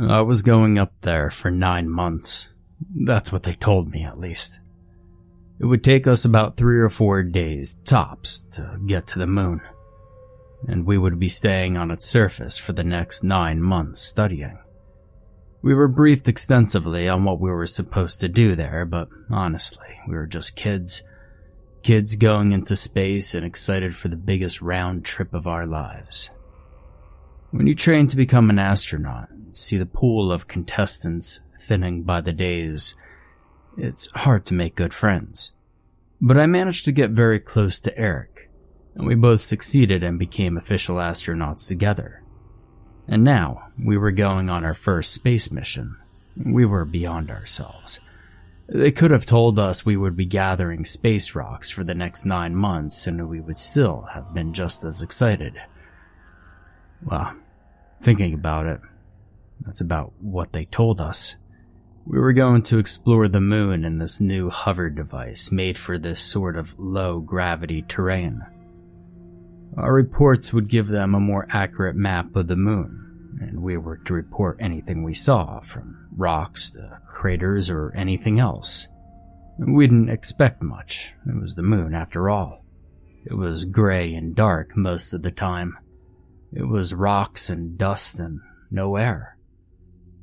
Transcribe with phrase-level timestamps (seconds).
[0.00, 2.48] I was going up there for nine months.
[3.04, 4.60] That's what they told me, at least.
[5.60, 9.60] It would take us about three or four days, tops, to get to the moon.
[10.68, 14.58] And we would be staying on its surface for the next nine months studying.
[15.62, 20.14] We were briefed extensively on what we were supposed to do there, but honestly, we
[20.14, 21.02] were just kids.
[21.82, 26.30] Kids going into space and excited for the biggest round trip of our lives.
[27.50, 29.28] When you train to become an astronaut,
[29.60, 32.94] see the pool of contestants thinning by the days,
[33.76, 35.52] it's hard to make good friends.
[36.20, 38.50] But I managed to get very close to Eric,
[38.94, 42.22] and we both succeeded and became official astronauts together.
[43.06, 45.96] And now, we were going on our first space mission.
[46.36, 48.00] We were beyond ourselves.
[48.68, 52.54] They could have told us we would be gathering space rocks for the next nine
[52.54, 55.54] months and we would still have been just as excited.
[57.02, 57.34] Well,
[58.02, 58.80] thinking about it,
[59.64, 61.36] that's about what they told us.
[62.06, 66.20] We were going to explore the moon in this new hover device made for this
[66.20, 68.42] sort of low gravity terrain.
[69.76, 73.98] Our reports would give them a more accurate map of the moon, and we were
[73.98, 78.88] to report anything we saw, from rocks to craters or anything else.
[79.58, 81.12] We didn't expect much.
[81.26, 82.64] It was the moon, after all.
[83.26, 85.76] It was gray and dark most of the time.
[86.52, 89.36] It was rocks and dust and no air.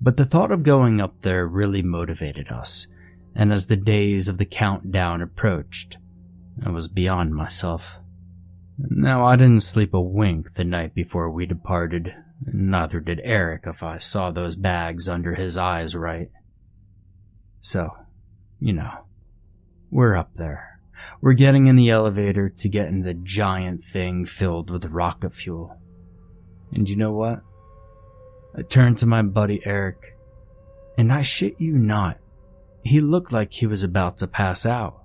[0.05, 2.85] But the thought of going up there really motivated us,
[3.33, 5.97] and as the days of the countdown approached,
[6.63, 7.95] I was beyond myself.
[8.77, 12.13] Now, I didn't sleep a wink the night before we departed,
[12.45, 16.29] neither did Eric if I saw those bags under his eyes right.
[17.61, 17.89] So,
[18.59, 19.07] you know,
[19.89, 20.81] we're up there.
[21.19, 25.81] We're getting in the elevator to get in the giant thing filled with rocket fuel.
[26.71, 27.41] And you know what?
[28.57, 30.17] I turned to my buddy Eric,
[30.97, 32.17] and I shit you not,
[32.83, 35.03] he looked like he was about to pass out.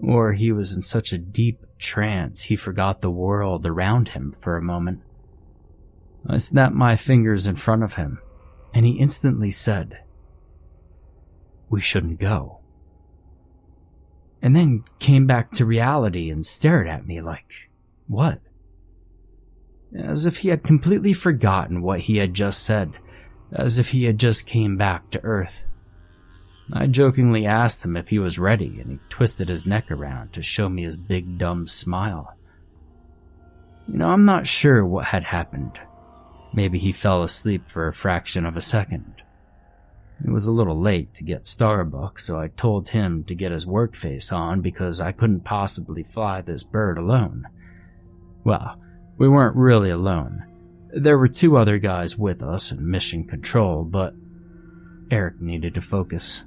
[0.00, 4.56] Or he was in such a deep trance he forgot the world around him for
[4.56, 5.00] a moment.
[6.28, 8.20] I snapped my fingers in front of him,
[8.72, 9.98] and he instantly said,
[11.68, 12.60] We shouldn't go.
[14.40, 17.50] And then came back to reality and stared at me like,
[18.06, 18.40] What?
[19.96, 22.92] As if he had completely forgotten what he had just said,
[23.52, 25.64] as if he had just came back to Earth.
[26.72, 30.42] I jokingly asked him if he was ready, and he twisted his neck around to
[30.42, 32.34] show me his big dumb smile.
[33.86, 35.78] You know, I'm not sure what had happened.
[36.52, 39.14] Maybe he fell asleep for a fraction of a second.
[40.22, 43.66] It was a little late to get Starbucks, so I told him to get his
[43.66, 47.44] work face on because I couldn't possibly fly this bird alone.
[48.44, 48.78] Well,
[49.18, 50.44] we weren't really alone.
[50.92, 54.14] There were two other guys with us in mission control, but
[55.10, 56.44] Eric needed to focus.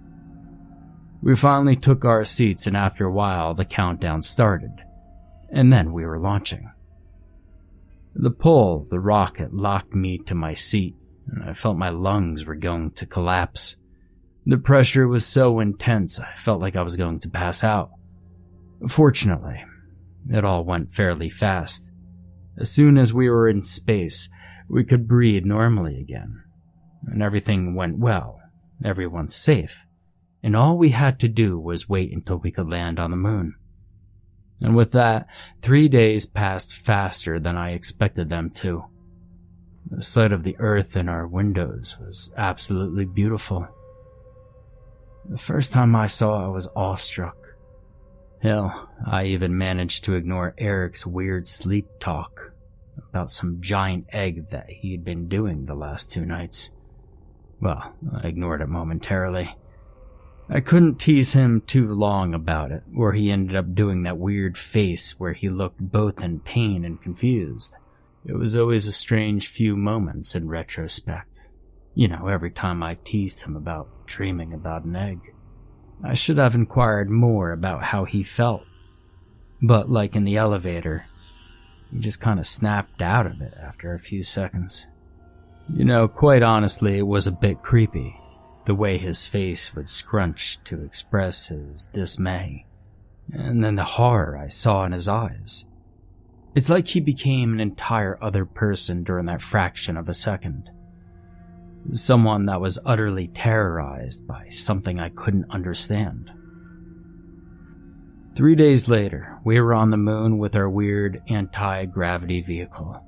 [1.22, 4.72] We finally took our seats, and after a while, the countdown started.
[5.52, 6.72] And then we were launching.
[8.16, 10.96] The pull, the rocket locked me to my seat,
[11.28, 13.76] and I felt my lungs were going to collapse.
[14.46, 17.92] The pressure was so intense, I felt like I was going to pass out.
[18.88, 19.64] Fortunately,
[20.30, 21.91] it all went fairly fast.
[22.62, 24.30] As soon as we were in space,
[24.70, 26.44] we could breathe normally again.
[27.08, 28.40] And everything went well.
[28.86, 29.80] Everyone's safe.
[30.44, 33.56] And all we had to do was wait until we could land on the moon.
[34.60, 35.26] And with that,
[35.64, 38.86] three days passed faster than I expected them to.
[39.90, 43.68] The sight of the earth in our windows was absolutely beautiful.
[45.28, 47.38] The first time I saw it, I was awestruck.
[48.44, 52.51] Hell, I even managed to ignore Eric's weird sleep talk
[53.10, 56.72] about some giant egg that he'd been doing the last two nights.
[57.60, 59.56] Well, I ignored it momentarily.
[60.50, 64.58] I couldn't tease him too long about it, or he ended up doing that weird
[64.58, 67.76] face where he looked both in pain and confused.
[68.26, 71.42] It was always a strange few moments in retrospect.
[71.96, 75.34] You know, every time I teased him about dreaming about an egg.
[76.04, 78.64] I should have inquired more about how he felt.
[79.62, 81.06] But like in the elevator,
[81.92, 84.88] he just kind of snapped out of it after a few seconds.
[85.74, 88.18] You know, quite honestly, it was a bit creepy
[88.66, 92.66] the way his face would scrunch to express his dismay,
[93.34, 95.66] and then the horror I saw in his eyes.
[96.54, 100.70] It's like he became an entire other person during that fraction of a second.
[101.94, 106.32] Someone that was utterly terrorized by something I couldn't understand.
[108.36, 113.06] Three days later, we were on the moon with our weird anti gravity vehicle.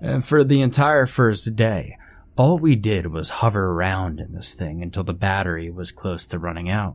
[0.00, 1.96] And for the entire first day,
[2.38, 6.38] All we did was hover around in this thing until the battery was close to
[6.38, 6.94] running out.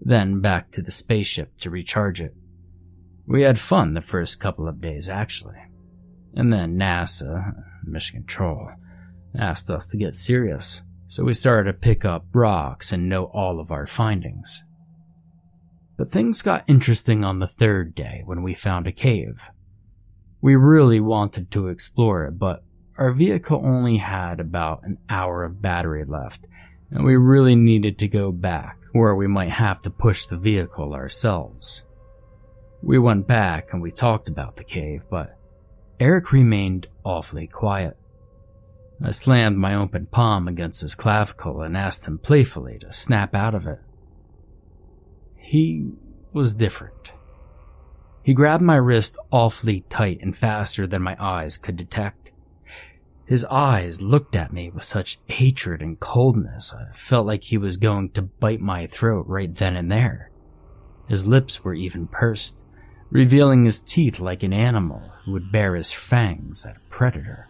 [0.00, 2.34] Then back to the spaceship to recharge it.
[3.26, 5.58] We had fun the first couple of days, actually.
[6.34, 7.52] And then NASA,
[7.84, 8.70] Mission Control,
[9.38, 13.60] asked us to get serious, so we started to pick up rocks and note all
[13.60, 14.64] of our findings.
[15.96, 19.40] But things got interesting on the third day when we found a cave.
[20.40, 22.64] We really wanted to explore it, but
[22.98, 26.40] our vehicle only had about an hour of battery left,
[26.90, 30.94] and we really needed to go back, or we might have to push the vehicle
[30.94, 31.82] ourselves.
[32.82, 35.38] We went back and we talked about the cave, but
[35.98, 37.96] Eric remained awfully quiet.
[39.02, 43.54] I slammed my open palm against his clavicle and asked him playfully to snap out
[43.54, 43.80] of it.
[45.44, 45.92] He
[46.32, 47.10] was different.
[48.22, 52.30] He grabbed my wrist awfully tight and faster than my eyes could detect.
[53.26, 57.76] His eyes looked at me with such hatred and coldness, I felt like he was
[57.76, 60.30] going to bite my throat right then and there.
[61.08, 62.62] His lips were even pursed,
[63.10, 67.48] revealing his teeth like an animal who would bare his fangs at a predator.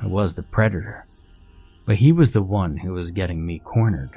[0.00, 1.06] I was the predator,
[1.86, 4.16] but he was the one who was getting me cornered.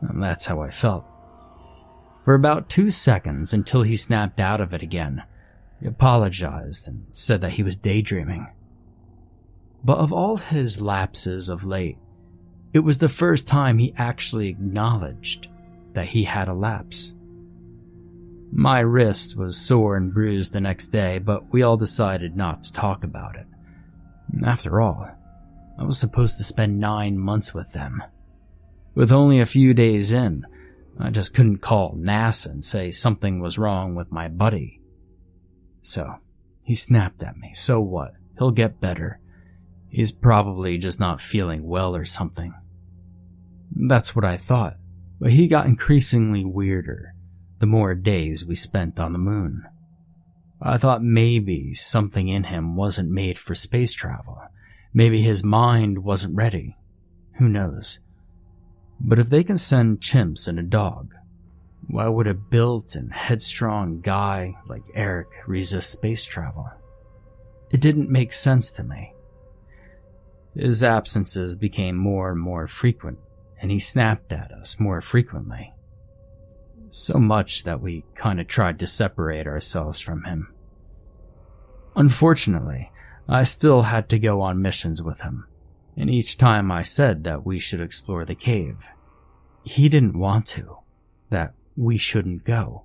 [0.00, 1.04] And that's how I felt.
[2.30, 5.24] For about two seconds until he snapped out of it again,
[5.80, 8.46] he apologized and said that he was daydreaming.
[9.82, 11.98] But of all his lapses of late,
[12.72, 15.48] it was the first time he actually acknowledged
[15.94, 17.14] that he had a lapse.
[18.52, 22.72] My wrist was sore and bruised the next day, but we all decided not to
[22.72, 23.46] talk about it.
[24.46, 25.10] After all,
[25.76, 28.04] I was supposed to spend nine months with them.
[28.94, 30.46] With only a few days in,
[31.00, 34.80] I just couldn't call NASA and say something was wrong with my buddy.
[35.82, 36.16] So,
[36.62, 37.52] he snapped at me.
[37.54, 38.12] So what?
[38.38, 39.18] He'll get better.
[39.88, 42.54] He's probably just not feeling well or something.
[43.74, 44.76] That's what I thought.
[45.18, 47.14] But he got increasingly weirder
[47.60, 49.64] the more days we spent on the moon.
[50.62, 54.42] I thought maybe something in him wasn't made for space travel.
[54.92, 56.76] Maybe his mind wasn't ready.
[57.38, 58.00] Who knows?
[59.00, 61.14] But if they can send chimps and a dog,
[61.88, 66.70] why would a built and headstrong guy like Eric resist space travel?
[67.70, 69.14] It didn't make sense to me.
[70.54, 73.18] His absences became more and more frequent,
[73.60, 75.72] and he snapped at us more frequently.
[76.90, 80.52] So much that we kinda tried to separate ourselves from him.
[81.96, 82.90] Unfortunately,
[83.28, 85.46] I still had to go on missions with him,
[86.00, 88.78] and each time I said that we should explore the cave,
[89.64, 90.78] he didn't want to,
[91.28, 92.84] that we shouldn't go.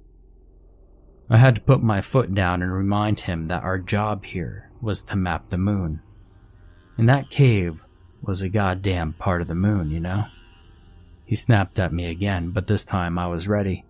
[1.29, 5.01] I had to put my foot down and remind him that our job here was
[5.03, 6.01] to map the moon.
[6.97, 7.79] And that cave
[8.21, 10.25] was a goddamn part of the moon, you know?
[11.23, 13.85] He snapped at me again, but this time I was ready.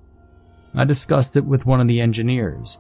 [0.76, 2.78] I discussed it with one of the engineers,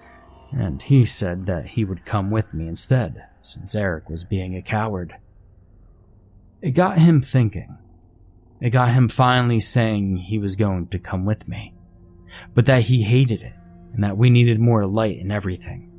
[0.51, 4.62] and he said that he would come with me instead, since Eric was being a
[4.62, 5.15] coward.
[6.62, 7.78] It got him thinking.
[8.62, 11.74] It got him finally saying he was going to come with me,
[12.54, 13.54] but that he hated it
[13.94, 15.92] and that we needed more light in everything.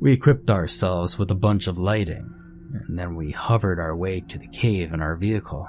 [0.00, 2.34] We equipped ourselves with a bunch of lighting,
[2.88, 5.68] and then we hovered our way to the cave in our vehicle.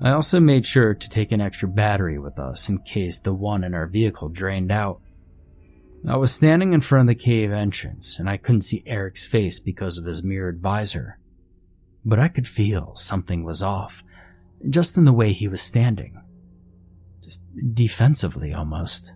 [0.00, 3.64] I also made sure to take an extra battery with us in case the one
[3.64, 5.00] in our vehicle drained out.
[6.06, 9.58] I was standing in front of the cave entrance and I couldn't see Eric's face
[9.58, 11.18] because of his mirrored visor.
[12.08, 14.04] But I could feel something was off,
[14.70, 16.22] just in the way he was standing.
[17.20, 17.42] Just
[17.74, 19.12] defensively almost.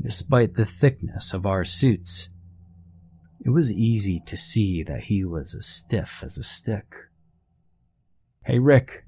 [0.00, 2.30] Despite the thickness of our suits,
[3.44, 6.94] it was easy to see that he was as stiff as a stick.
[8.44, 9.04] Hey Rick,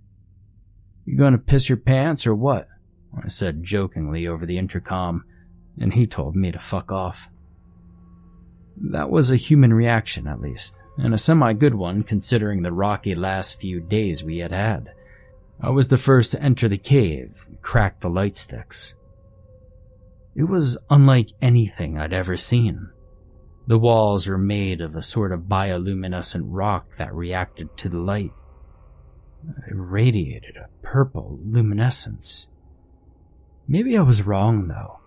[1.05, 2.67] you gonna piss your pants or what?
[3.17, 5.23] I said jokingly over the intercom,
[5.79, 7.29] and he told me to fuck off.
[8.91, 13.15] That was a human reaction, at least, and a semi good one considering the rocky
[13.15, 14.93] last few days we had had.
[15.61, 18.95] I was the first to enter the cave and crack the light sticks.
[20.35, 22.91] It was unlike anything I'd ever seen.
[23.67, 28.33] The walls were made of a sort of bioluminescent rock that reacted to the light.
[29.69, 32.49] It radiated a purple luminescence.
[33.67, 35.01] Maybe I was wrong, though.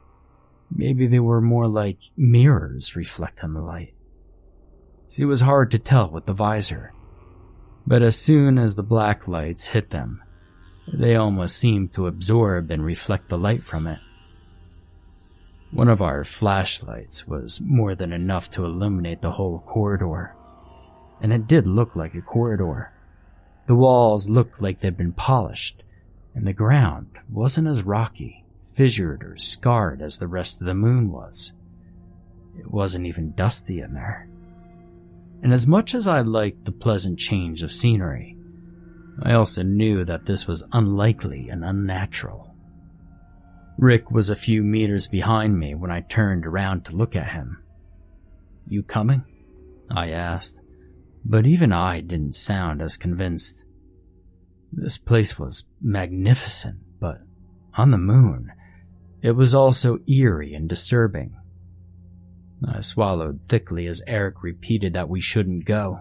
[0.72, 3.93] Maybe they were more like mirrors reflecting the light.
[5.14, 6.92] See, it was hard to tell with the visor.
[7.86, 10.24] But as soon as the black lights hit them,
[10.92, 14.00] they almost seemed to absorb and reflect the light from it.
[15.70, 20.36] One of our flashlights was more than enough to illuminate the whole corridor.
[21.22, 22.92] And it did look like a corridor.
[23.68, 25.84] The walls looked like they'd been polished,
[26.34, 31.12] and the ground wasn't as rocky, fissured, or scarred as the rest of the moon
[31.12, 31.54] was.
[32.58, 34.28] It wasn't even dusty in there.
[35.44, 38.38] And as much as I liked the pleasant change of scenery,
[39.22, 42.56] I also knew that this was unlikely and unnatural.
[43.78, 47.62] Rick was a few meters behind me when I turned around to look at him.
[48.68, 49.26] You coming?
[49.92, 50.60] I asked,
[51.26, 53.66] but even I didn't sound as convinced.
[54.72, 57.18] This place was magnificent, but
[57.78, 58.50] on the moon,
[59.22, 61.36] it was also eerie and disturbing.
[62.68, 66.00] I swallowed thickly as Eric repeated that we shouldn't go.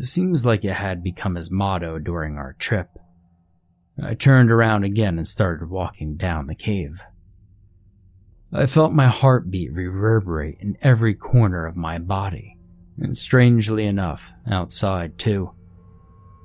[0.00, 2.88] Seems like it had become his motto during our trip.
[4.02, 7.00] I turned around again and started walking down the cave.
[8.52, 12.58] I felt my heartbeat reverberate in every corner of my body,
[12.98, 15.52] and strangely enough, outside too.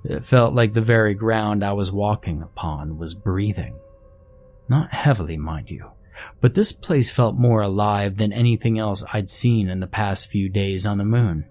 [0.06, 3.78] It felt like the very ground I was walking upon was breathing.
[4.70, 5.92] Not heavily, mind you,
[6.42, 10.50] but this place felt more alive than anything else I'd seen in the past few
[10.50, 11.46] days on the moon.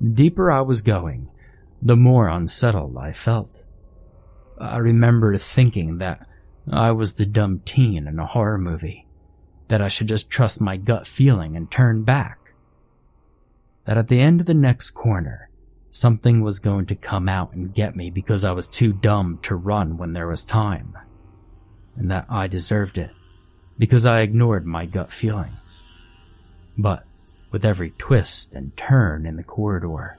[0.00, 1.28] The deeper I was going,
[1.80, 3.62] the more unsettled I felt.
[4.58, 6.26] I remember thinking that
[6.70, 9.06] I was the dumb teen in a horror movie
[9.68, 12.38] that I should just trust my gut feeling and turn back.
[13.86, 15.50] That at the end of the next corner,
[15.90, 19.54] something was going to come out and get me because I was too dumb to
[19.54, 20.96] run when there was time.
[21.96, 23.10] And that I deserved it
[23.78, 25.52] because I ignored my gut feeling.
[26.76, 27.04] But
[27.50, 30.18] with every twist and turn in the corridor,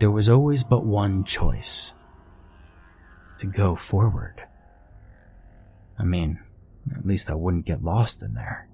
[0.00, 1.94] there was always but one choice
[3.38, 4.42] to go forward.
[5.98, 6.40] I mean,
[6.96, 8.68] at least I wouldn't get lost in there.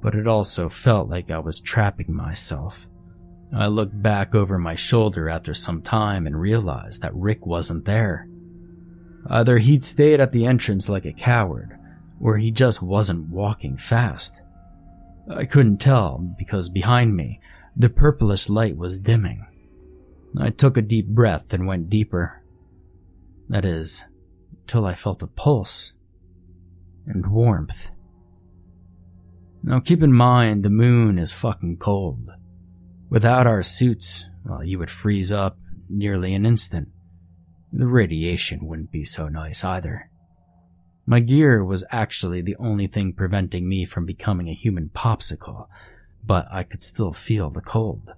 [0.00, 2.86] But it also felt like I was trapping myself.
[3.54, 8.28] I looked back over my shoulder after some time and realized that Rick wasn't there.
[9.26, 11.76] Either he'd stayed at the entrance like a coward,
[12.20, 14.40] or he just wasn't walking fast.
[15.34, 17.40] I couldn't tell because behind me,
[17.76, 19.46] the purplish light was dimming.
[20.38, 22.42] I took a deep breath and went deeper.
[23.48, 24.04] That is,
[24.66, 25.94] till I felt a pulse
[27.06, 27.90] and warmth.
[29.62, 32.30] Now keep in mind the moon is fucking cold.
[33.08, 35.58] Without our suits, well, you would freeze up
[35.88, 36.88] nearly an instant.
[37.72, 40.09] The radiation wouldn't be so nice either.
[41.10, 45.66] My gear was actually the only thing preventing me from becoming a human popsicle,
[46.24, 48.12] but I could still feel the cold.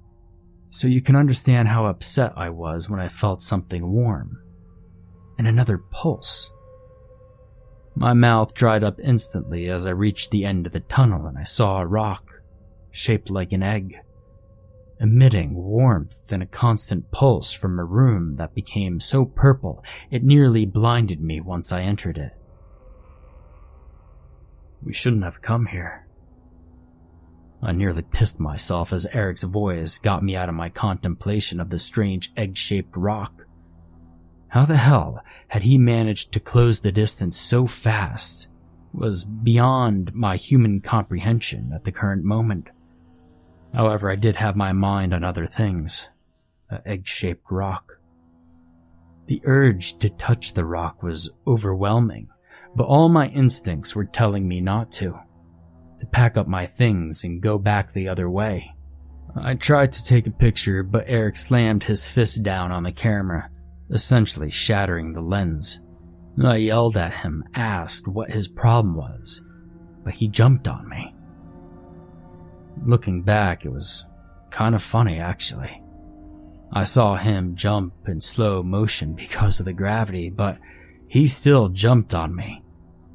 [0.68, 4.42] So you can understand how upset I was when I felt something warm.
[5.38, 6.50] And another pulse.
[7.94, 11.44] My mouth dried up instantly as I reached the end of the tunnel and I
[11.44, 12.42] saw a rock,
[12.90, 13.96] shaped like an egg,
[15.00, 20.66] emitting warmth and a constant pulse from a room that became so purple it nearly
[20.66, 22.32] blinded me once I entered it.
[24.84, 26.06] We shouldn't have come here.
[27.62, 31.78] I nearly pissed myself as Eric's voice got me out of my contemplation of the
[31.78, 33.46] strange egg shaped rock.
[34.48, 38.48] How the hell had he managed to close the distance so fast
[38.92, 42.68] was beyond my human comprehension at the current moment.
[43.72, 46.08] However, I did have my mind on other things.
[46.68, 47.98] The egg-shaped rock.
[49.26, 52.28] The urge to touch the rock was overwhelming,
[52.74, 55.18] but all my instincts were telling me not to.
[56.00, 58.72] To pack up my things and go back the other way.
[59.36, 63.48] I tried to take a picture, but Eric slammed his fist down on the camera
[63.92, 65.80] essentially shattering the lens.
[66.42, 69.42] I yelled at him, asked what his problem was,
[70.02, 71.14] but he jumped on me.
[72.86, 74.06] Looking back, it was
[74.50, 75.82] kind of funny actually.
[76.72, 80.58] I saw him jump in slow motion because of the gravity, but
[81.06, 82.61] he still jumped on me.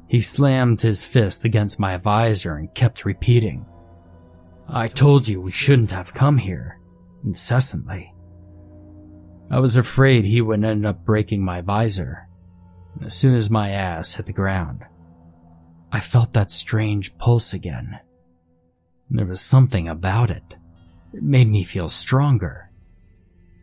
[0.08, 3.66] He slammed his fist against my visor and kept repeating,
[4.70, 6.78] I told you we shouldn't have come here,
[7.24, 8.12] incessantly.
[9.50, 12.28] I was afraid he would end up breaking my visor.
[13.02, 14.84] As soon as my ass hit the ground,
[15.90, 17.98] I felt that strange pulse again.
[19.10, 20.56] There was something about it.
[21.14, 22.70] It made me feel stronger.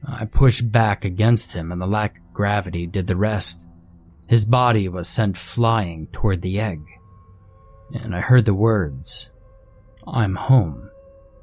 [0.07, 3.63] I pushed back against him and the lack of gravity did the rest.
[4.27, 6.81] His body was sent flying toward the egg.
[7.93, 9.29] And I heard the words,
[10.07, 10.89] I'm home,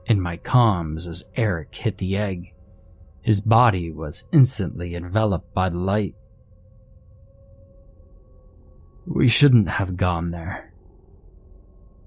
[0.06, 2.52] in my comms as Eric hit the egg.
[3.22, 6.16] His body was instantly enveloped by the light.
[9.06, 10.72] We shouldn't have gone there.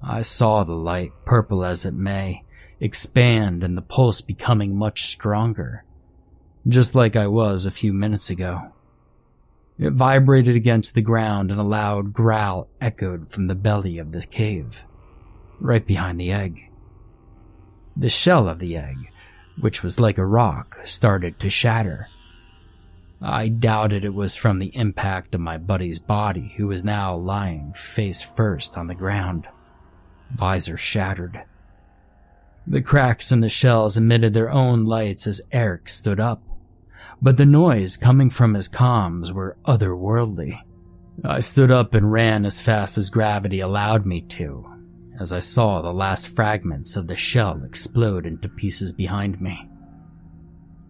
[0.02, 2.44] I saw the light, purple as it may,
[2.82, 5.86] expand and the pulse becoming much stronger.
[6.68, 8.72] just like I was a few minutes ago.
[9.78, 14.24] It vibrated against the ground and a loud growl echoed from the belly of the
[14.26, 14.82] cave,
[15.60, 16.70] right behind the egg.
[17.98, 18.96] The shell of the egg,
[19.60, 22.08] which was like a rock, started to shatter.
[23.22, 27.74] I doubted it was from the impact of my buddy's body, who was now lying
[27.74, 29.48] face first on the ground,
[30.34, 31.44] visor shattered.
[32.68, 36.42] The cracks in the shells emitted their own lights as Eric stood up,
[37.26, 40.60] but the noise coming from his comms were otherworldly.
[41.24, 44.64] I stood up and ran as fast as gravity allowed me to,
[45.20, 49.58] as I saw the last fragments of the shell explode into pieces behind me.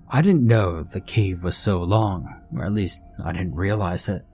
[0.10, 4.26] I didn't know the cave was so long, or at least I didn't realize it.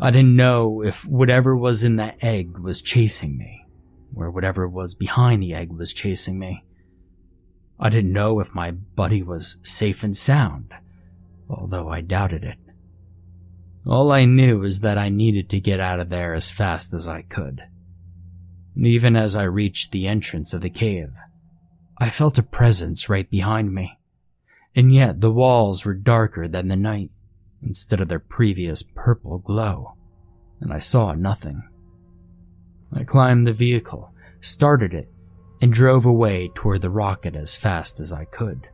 [0.00, 3.64] I didn't know if whatever was in that egg was chasing me,
[4.16, 6.64] or whatever was behind the egg was chasing me.
[7.78, 10.74] I didn't know if my buddy was safe and sound,
[11.52, 12.58] although I doubted it.
[13.86, 17.06] All I knew is that I needed to get out of there as fast as
[17.06, 17.62] I could.
[18.74, 21.12] And even as I reached the entrance of the cave,
[21.98, 23.98] I felt a presence right behind me
[24.74, 27.10] and yet the walls were darker than the night,
[27.62, 29.94] instead of their previous purple glow,
[30.60, 31.62] and I saw nothing.
[32.92, 35.10] I climbed the vehicle, started it,
[35.60, 38.68] and drove away toward the rocket as fast as I could.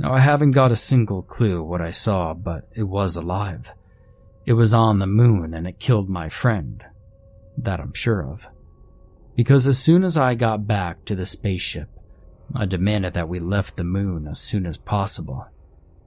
[0.00, 3.70] Now, I haven't got a single clue what I saw, but it was alive.
[4.46, 6.82] It was on the moon and it killed my friend.
[7.58, 8.46] That I'm sure of.
[9.36, 11.90] Because as soon as I got back to the spaceship,
[12.56, 15.46] I demanded that we left the moon as soon as possible.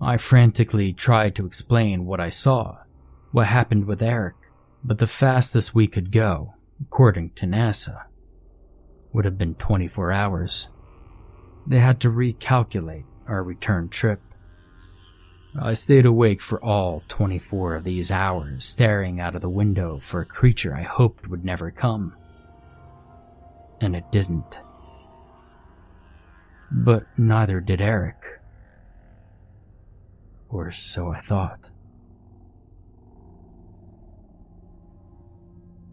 [0.01, 2.79] I frantically tried to explain what I saw,
[3.31, 4.33] what happened with Eric,
[4.83, 8.05] but the fastest we could go, according to NASA,
[9.13, 10.69] would have been 24 hours.
[11.67, 14.21] They had to recalculate our return trip.
[15.59, 20.21] I stayed awake for all 24 of these hours, staring out of the window for
[20.21, 22.15] a creature I hoped would never come.
[23.79, 24.57] And it didn't.
[26.71, 28.41] But neither did Eric.
[30.49, 31.69] Or so I thought.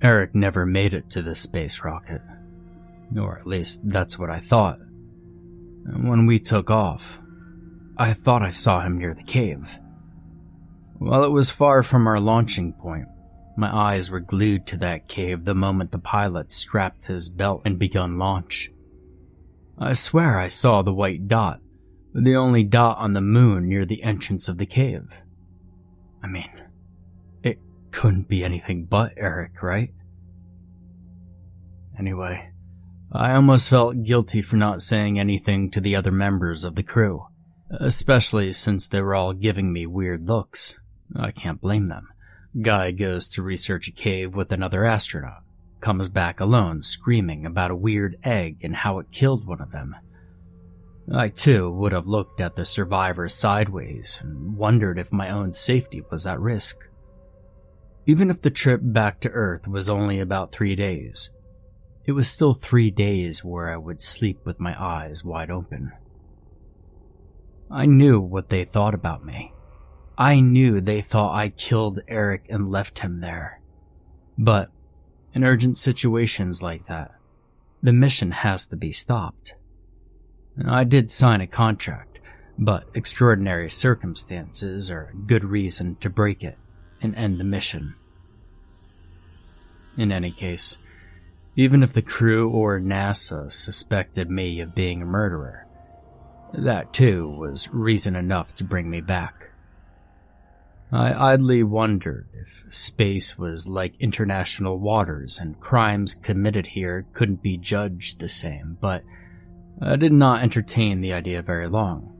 [0.00, 2.22] Eric never made it to the space rocket.
[3.18, 4.78] Or at least that's what I thought.
[4.78, 7.19] And when we took off,
[8.00, 9.68] I thought I saw him near the cave.
[10.96, 13.08] While it was far from our launching point,
[13.58, 17.78] my eyes were glued to that cave the moment the pilot strapped his belt and
[17.78, 18.70] begun launch.
[19.78, 21.60] I swear I saw the white dot,
[22.14, 25.06] the only dot on the moon near the entrance of the cave.
[26.22, 26.50] I mean,
[27.42, 27.58] it
[27.90, 29.92] couldn't be anything but Eric, right?
[31.98, 32.50] Anyway,
[33.12, 37.26] I almost felt guilty for not saying anything to the other members of the crew,
[37.70, 40.76] especially since they were all giving me weird looks.
[41.14, 42.08] I can't blame them.
[42.60, 45.42] Guy goes to research a cave with another astronaut
[45.80, 49.96] comes back alone, screaming about a weird egg and how it killed one of them.
[51.12, 56.02] I too would have looked at the survivors sideways and wondered if my own safety
[56.10, 56.76] was at risk.
[58.06, 61.30] Even if the trip back to Earth was only about three days,
[62.06, 65.92] it was still three days where I would sleep with my eyes wide open.
[67.70, 69.52] I knew what they thought about me.
[70.18, 73.60] I knew they thought I killed Eric and left him there.
[74.36, 74.70] But
[75.34, 77.12] in urgent situations like that,
[77.82, 79.54] the mission has to be stopped.
[80.66, 82.18] I did sign a contract,
[82.58, 86.58] but extraordinary circumstances are a good reason to break it
[87.00, 87.94] and end the mission.
[89.96, 90.78] In any case,
[91.56, 95.66] even if the crew or NASA suspected me of being a murderer,
[96.52, 99.34] that too was reason enough to bring me back.
[100.92, 107.56] I idly wondered if space was like international waters and crimes committed here couldn't be
[107.56, 109.04] judged the same, but
[109.80, 112.16] I did not entertain the idea very long.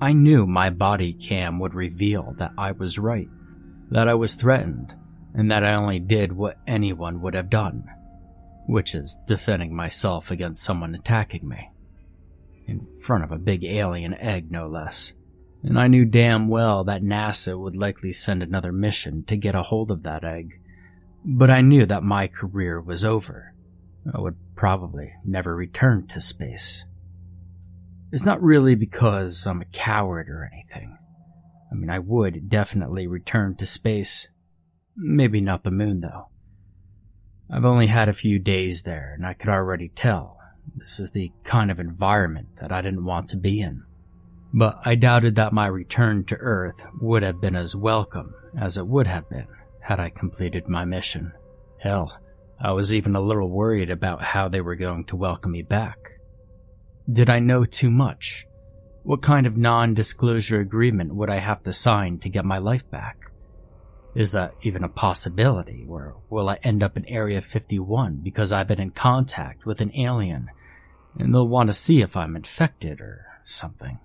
[0.00, 3.28] I knew my body cam would reveal that I was right,
[3.90, 4.94] that I was threatened,
[5.34, 7.84] and that I only did what anyone would have done,
[8.66, 11.70] which is defending myself against someone attacking me.
[12.68, 15.14] In front of a big alien egg, no less
[15.62, 19.62] and I knew damn well that NASA would likely send another mission to get a
[19.62, 20.60] hold of that egg.
[21.24, 23.54] But I knew that my career was over.
[24.14, 26.84] I would probably never return to space.
[28.12, 30.96] It's not really because I'm a coward or anything.
[31.70, 34.28] I mean, I would definitely return to space.
[34.96, 36.28] Maybe not the moon, though.
[37.50, 40.37] I've only had a few days there, and I could already tell
[40.76, 43.82] this is the kind of environment that I didn't want to be in.
[44.52, 48.86] But I doubted that my return to Earth would have been as welcome as it
[48.86, 49.46] would have been
[49.80, 51.32] had I completed my mission.
[51.78, 52.18] Hell,
[52.60, 55.98] I was even a little worried about how they were going to welcome me back.
[57.10, 58.46] Did I know too much?
[59.02, 62.88] What kind of non disclosure agreement would I have to sign to get my life
[62.90, 63.16] back?
[64.14, 68.66] Is that even a possibility, or will I end up in Area 51 because I've
[68.68, 70.48] been in contact with an alien
[71.18, 73.98] and they'll want to see if I'm infected or something?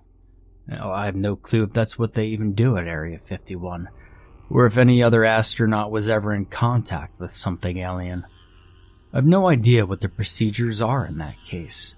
[0.72, 3.90] I have no clue if that's what they even do at Area 51,
[4.50, 8.26] or if any other astronaut was ever in contact with something alien.
[9.14, 11.96] I've no idea what the procedures are in that case,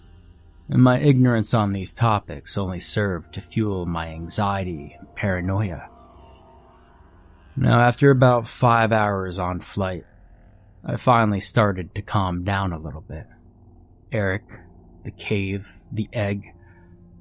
[0.67, 5.89] and my ignorance on these topics only served to fuel my anxiety and paranoia.
[7.55, 10.05] Now, after about five hours on flight,
[10.83, 13.27] I finally started to calm down a little bit.
[14.11, 14.43] Eric,
[15.05, 16.43] the cave, the egg,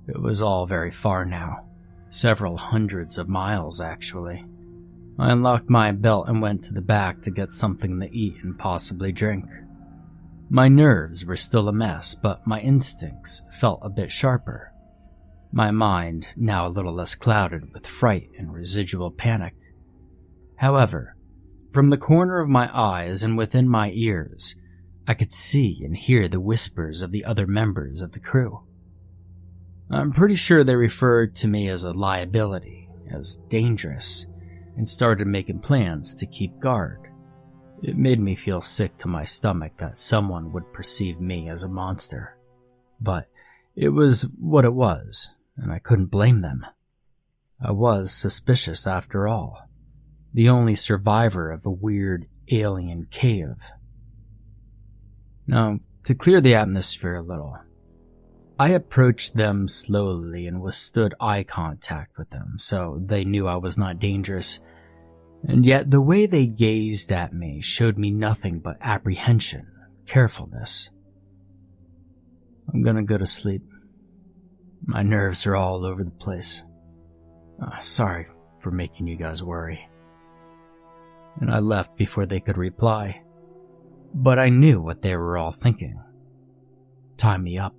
[0.08, 1.66] it was all very far now.
[2.10, 4.44] Several hundreds of miles, actually.
[5.18, 8.58] I unlocked my belt and went to the back to get something to eat and
[8.58, 9.46] possibly drink.
[10.50, 14.72] My nerves were still a mess, but my instincts felt a bit sharper.
[15.52, 19.54] My mind now a little less clouded with fright and residual panic.
[20.56, 21.16] However,
[21.72, 24.56] from the corner of my eyes and within my ears,
[25.06, 28.60] I could see and hear the whispers of the other members of the crew.
[29.90, 34.26] I'm pretty sure they referred to me as a liability, as dangerous,
[34.76, 37.00] and started making plans to keep guard.
[37.82, 41.68] It made me feel sick to my stomach that someone would perceive me as a
[41.68, 42.38] monster.
[42.98, 43.28] But
[43.76, 46.64] it was what it was, and I couldn't blame them.
[47.60, 49.68] I was suspicious after all.
[50.32, 53.56] The only survivor of a weird alien cave.
[55.46, 57.56] Now, to clear the atmosphere a little,
[58.58, 63.76] I approached them slowly and withstood eye contact with them, so they knew I was
[63.76, 64.60] not dangerous.
[65.42, 69.66] And yet the way they gazed at me showed me nothing but apprehension,
[70.06, 70.90] carefulness.
[72.72, 73.62] I'm gonna go to sleep.
[74.86, 76.62] My nerves are all over the place.
[77.60, 78.26] Uh, sorry
[78.60, 79.80] for making you guys worry.
[81.40, 83.23] And I left before they could reply.
[84.14, 86.00] But I knew what they were all thinking.
[87.16, 87.74] Tie me up.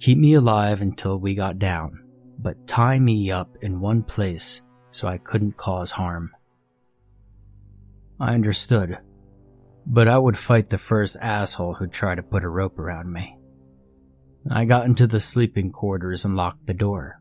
[0.00, 2.04] Keep me alive until we got down,
[2.38, 6.32] but tie me up in one place so I couldn't cause harm.
[8.20, 8.98] I understood,
[9.86, 13.38] but I would fight the first asshole who'd try to put a rope around me.
[14.50, 17.20] I got into the sleeping quarters and locked the door.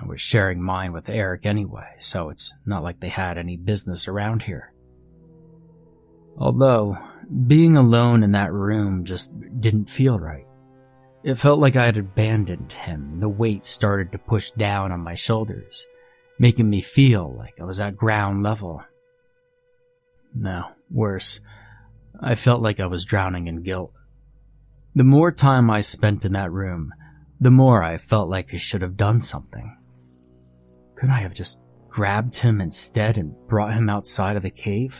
[0.00, 4.06] I was sharing mine with Eric anyway, so it's not like they had any business
[4.08, 4.72] around here.
[6.36, 6.96] Although,
[7.46, 10.46] being alone in that room just didn't feel right.
[11.22, 13.20] It felt like I had abandoned him.
[13.20, 15.86] The weight started to push down on my shoulders,
[16.38, 18.82] making me feel like I was at ground level.
[20.34, 21.40] No, worse.
[22.20, 23.92] I felt like I was drowning in guilt.
[24.94, 26.92] The more time I spent in that room,
[27.40, 29.76] the more I felt like I should have done something.
[30.96, 34.94] Couldn't I have just grabbed him instead and brought him outside of the cave?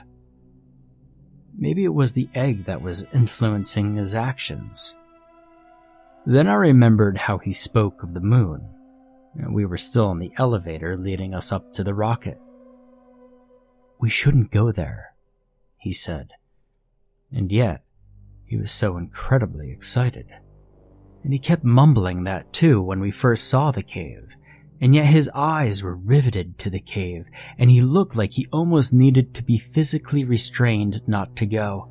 [1.57, 4.97] Maybe it was the egg that was influencing his actions.
[6.25, 8.69] Then I remembered how he spoke of the moon.
[9.35, 12.39] And we were still in the elevator leading us up to the rocket.
[13.99, 15.15] We shouldn't go there,
[15.79, 16.33] he said.
[17.33, 17.83] And yet,
[18.45, 20.27] he was so incredibly excited.
[21.25, 24.29] And he kept mumbling that too when we first saw the cave.
[24.83, 28.93] And yet his eyes were riveted to the cave, and he looked like he almost
[28.93, 31.89] needed to be physically restrained not to go.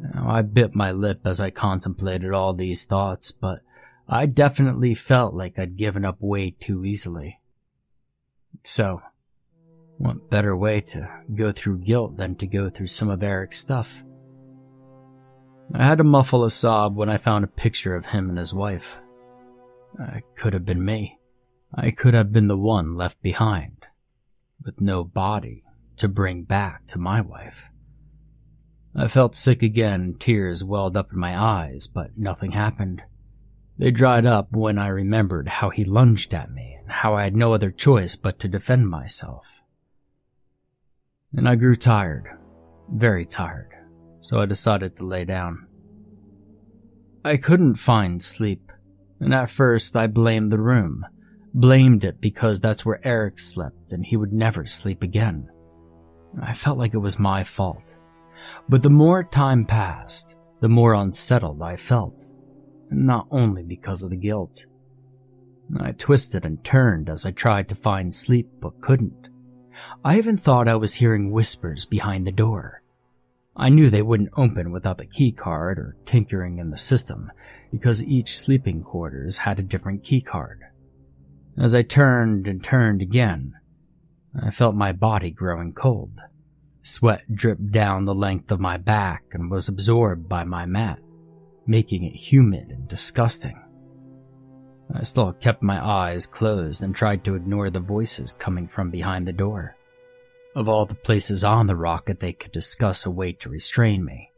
[0.00, 3.60] Now, I bit my lip as I contemplated all these thoughts, but
[4.08, 7.38] I definitely felt like I'd given up way too easily.
[8.64, 9.00] So,
[9.96, 13.88] what better way to go through guilt than to go through some of Eric's stuff?
[15.72, 18.52] I had to muffle a sob when I found a picture of him and his
[18.52, 18.98] wife.
[20.00, 21.17] It could have been me.
[21.74, 23.86] I could have been the one left behind,
[24.64, 25.64] with no body
[25.96, 27.64] to bring back to my wife.
[28.94, 33.02] I felt sick again tears welled up in my eyes, but nothing happened.
[33.78, 37.36] They dried up when I remembered how he lunged at me and how I had
[37.36, 39.44] no other choice but to defend myself.
[41.36, 42.26] And I grew tired,
[42.90, 43.70] very tired,
[44.20, 45.66] so I decided to lay down.
[47.24, 48.72] I couldn't find sleep,
[49.20, 51.04] and at first I blamed the room,
[51.58, 55.48] blamed it because that's where Eric slept and he would never sleep again.
[56.40, 57.96] I felt like it was my fault.
[58.68, 62.22] But the more time passed, the more unsettled I felt,
[62.90, 64.66] not only because of the guilt.
[65.80, 69.28] I twisted and turned as I tried to find sleep but couldn't.
[70.04, 72.82] I even thought I was hearing whispers behind the door.
[73.56, 77.32] I knew they wouldn't open without the key card or tinkering in the system,
[77.72, 80.60] because each sleeping quarters had a different key card.
[81.60, 83.54] As I turned and turned again,
[84.40, 86.20] I felt my body growing cold.
[86.82, 91.00] Sweat dripped down the length of my back and was absorbed by my mat,
[91.66, 93.60] making it humid and disgusting.
[94.94, 99.26] I still kept my eyes closed and tried to ignore the voices coming from behind
[99.26, 99.74] the door.
[100.54, 104.30] Of all the places on the rocket they could discuss a way to restrain me,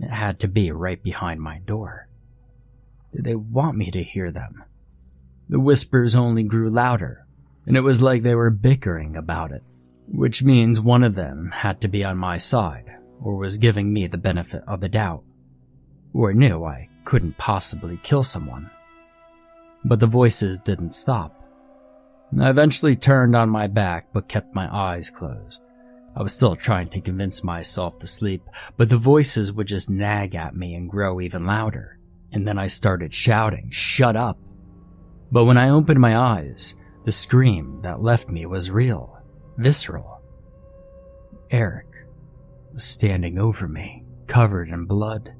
[0.00, 2.08] it had to be right behind my door.
[3.14, 4.64] Did they want me to hear them?
[5.48, 7.26] The whispers only grew louder,
[7.66, 9.62] and it was like they were bickering about it,
[10.08, 12.86] which means one of them had to be on my side,
[13.20, 15.22] or was giving me the benefit of the doubt,
[16.12, 18.70] or knew I couldn't possibly kill someone.
[19.84, 21.40] But the voices didn't stop.
[22.40, 25.62] I eventually turned on my back but kept my eyes closed.
[26.16, 28.42] I was still trying to convince myself to sleep,
[28.76, 31.98] but the voices would just nag at me and grow even louder.
[32.32, 34.38] And then I started shouting, Shut up!
[35.34, 39.18] But when I opened my eyes, the scream that left me was real,
[39.56, 40.22] visceral.
[41.50, 41.88] Eric
[42.72, 45.34] was standing over me, covered in blood.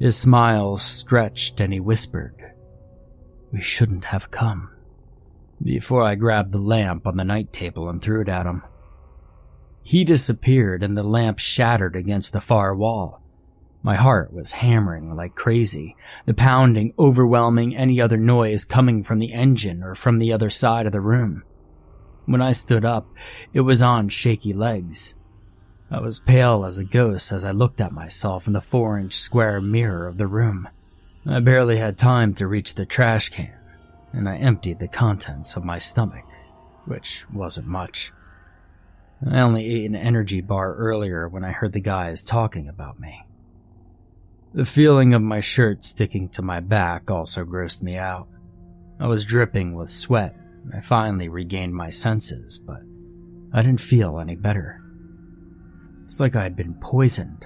[0.00, 2.34] His smile stretched and he whispered,
[3.52, 4.70] We shouldn't have come
[5.62, 8.64] before I grabbed the lamp on the night table and threw it at him.
[9.84, 13.22] He disappeared and the lamp shattered against the far wall.
[13.84, 15.94] My heart was hammering like crazy,
[16.26, 20.86] the pounding overwhelming any other noise coming from the engine or from the other side
[20.86, 21.44] of the room.
[22.24, 23.06] When I stood up,
[23.52, 25.14] it was on shaky legs.
[25.90, 29.12] I was pale as a ghost as I looked at myself in the four inch
[29.12, 30.66] square mirror of the room.
[31.26, 33.52] I barely had time to reach the trash can
[34.14, 36.24] and I emptied the contents of my stomach,
[36.86, 38.12] which wasn't much.
[39.28, 43.26] I only ate an energy bar earlier when I heard the guys talking about me.
[44.54, 48.28] The feeling of my shirt sticking to my back also grossed me out.
[49.00, 50.36] I was dripping with sweat.
[50.72, 52.80] I finally regained my senses, but
[53.52, 54.80] I didn't feel any better.
[56.04, 57.44] It's like I had been poisoned.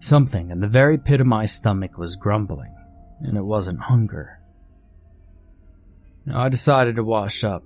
[0.00, 2.74] Something in the very pit of my stomach was grumbling,
[3.22, 4.38] and it wasn't hunger.
[6.30, 7.64] I decided to wash up.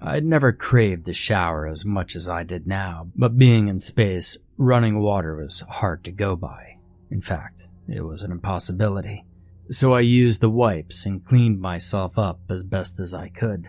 [0.00, 4.38] I'd never craved a shower as much as I did now, but being in space,
[4.56, 6.73] running water was hard to go by.
[7.14, 9.24] In fact, it was an impossibility.
[9.70, 13.68] So I used the wipes and cleaned myself up as best as I could.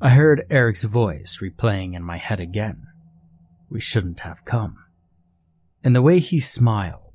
[0.00, 2.88] I heard Eric's voice replaying in my head again.
[3.70, 4.78] We shouldn't have come.
[5.84, 7.12] And the way he smiled,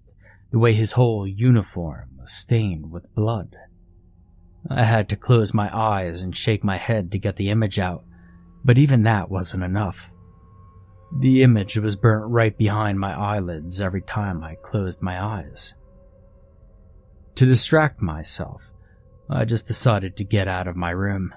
[0.51, 3.57] the way his whole uniform was stained with blood.
[4.69, 8.05] I had to close my eyes and shake my head to get the image out,
[8.63, 10.09] but even that wasn't enough.
[11.17, 15.73] The image was burnt right behind my eyelids every time I closed my eyes.
[17.35, 18.61] To distract myself,
[19.29, 21.33] I just decided to get out of my room.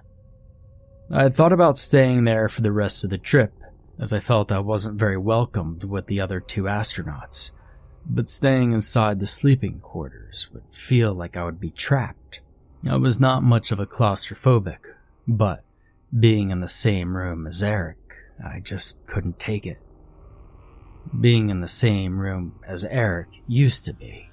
[1.10, 3.52] I had thought about staying there for the rest of the trip,
[3.98, 7.52] as I felt I wasn't very welcomed with the other two astronauts,
[8.04, 12.40] but staying inside the sleeping quarters would feel like I would be trapped.
[12.88, 14.78] I was not much of a claustrophobic,
[15.26, 15.62] but
[16.18, 17.97] being in the same room as Eric,
[18.44, 19.78] I just couldn't take it.
[21.20, 24.28] Being in the same room as Eric used to be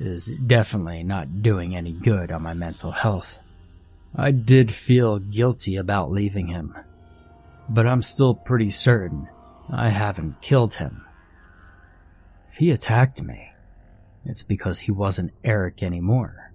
[0.00, 3.40] is definitely not doing any good on my mental health.
[4.14, 6.74] I did feel guilty about leaving him,
[7.68, 9.28] but I'm still pretty certain
[9.70, 11.04] I haven't killed him.
[12.52, 13.50] If he attacked me,
[14.24, 16.52] it's because he wasn't Eric anymore.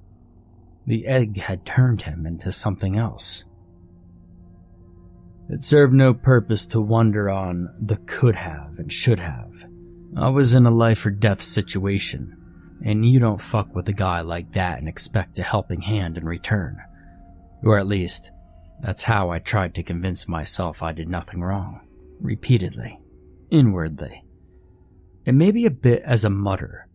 [0.87, 3.43] The egg had turned him into something else.
[5.49, 9.51] It served no purpose to wonder on the could have and should have.
[10.15, 12.35] I was in a life or death situation,
[12.85, 16.25] and you don't fuck with a guy like that and expect a helping hand in
[16.25, 16.77] return.
[17.63, 18.31] Or at least,
[18.81, 21.81] that's how I tried to convince myself I did nothing wrong.
[22.21, 22.99] Repeatedly.
[23.49, 24.23] Inwardly.
[25.25, 26.87] And maybe a bit as a mutter,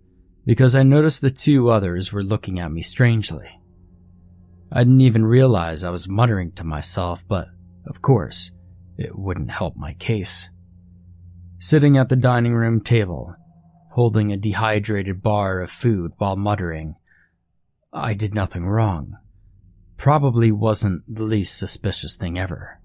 [0.46, 3.48] because I noticed the two others were looking at me strangely.
[4.70, 7.48] I didn't even realize I was muttering to myself, but
[7.86, 8.50] of course,
[8.96, 10.50] it wouldn't help my case.
[11.58, 13.34] Sitting at the dining room table,
[13.92, 16.96] holding a dehydrated bar of food while muttering,
[17.92, 19.16] I did nothing wrong,
[19.96, 22.80] probably wasn't the least suspicious thing ever.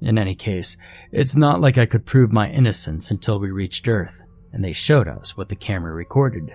[0.00, 0.76] In any case,
[1.12, 4.20] it's not like I could prove my innocence until we reached Earth
[4.52, 6.54] and they showed us what the camera recorded.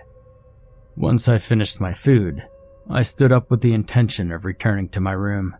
[0.95, 2.43] Once I finished my food,
[2.89, 5.55] I stood up with the intention of returning to my room.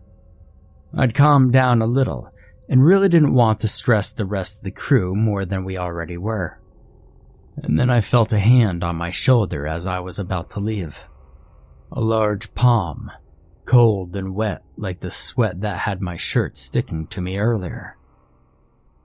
[0.96, 2.32] I'd calmed down a little
[2.68, 6.16] and really didn't want to stress the rest of the crew more than we already
[6.16, 6.58] were.
[7.56, 10.98] And then I felt a hand on my shoulder as I was about to leave.
[11.90, 13.10] A large palm,
[13.64, 17.96] cold and wet like the sweat that had my shirt sticking to me earlier.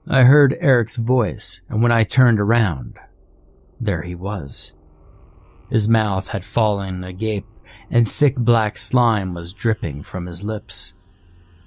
[0.06, 2.98] I heard Eric's voice, and when I turned around,
[3.80, 4.72] there he was.
[5.70, 7.46] His mouth had fallen agape,
[7.90, 10.94] and thick black slime was dripping from his lips.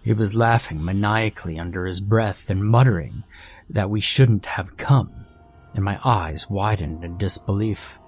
[0.07, 3.25] He was laughing maniacally under his breath and muttering
[3.69, 5.25] that we shouldn't have come,
[5.73, 7.99] and my eyes widened in disbelief.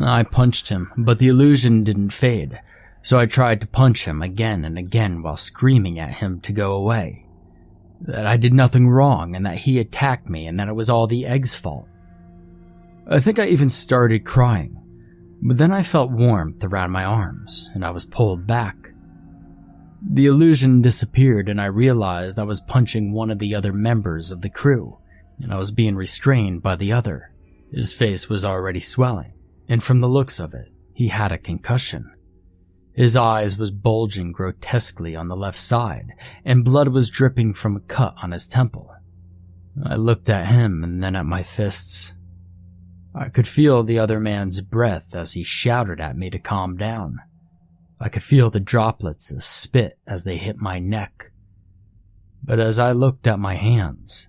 [0.00, 2.60] I punched him, but the illusion didn't fade,
[3.02, 6.74] so I tried to punch him again and again while screaming at him to go
[6.74, 7.26] away.
[8.02, 11.08] That I did nothing wrong and that he attacked me and that it was all
[11.08, 11.88] the egg's fault.
[13.10, 14.80] I think I even started crying,
[15.42, 18.76] but then I felt warmth around my arms and I was pulled back.
[20.00, 24.40] The illusion disappeared and I realized I was punching one of the other members of
[24.40, 24.98] the crew,
[25.40, 27.32] and I was being restrained by the other.
[27.72, 29.32] His face was already swelling,
[29.68, 32.12] and from the looks of it, he had a concussion.
[32.94, 36.12] His eyes was bulging grotesquely on the left side,
[36.44, 38.92] and blood was dripping from a cut on his temple.
[39.84, 42.12] I looked at him and then at my fists.
[43.14, 47.20] I could feel the other man's breath as he shouted at me to calm down.
[48.00, 51.32] I could feel the droplets of spit as they hit my neck.
[52.44, 54.28] But as I looked at my hands,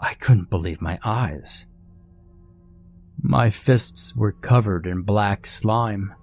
[0.00, 1.66] I couldn't believe my eyes.
[3.20, 6.14] My fists were covered in black slime,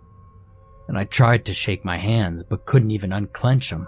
[0.88, 3.88] and I tried to shake my hands but couldn't even unclench them.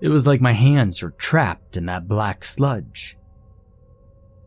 [0.00, 3.16] It was like my hands were trapped in that black sludge.